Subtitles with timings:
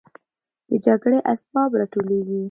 [0.69, 2.39] د جګړې اسباب راټولېږي.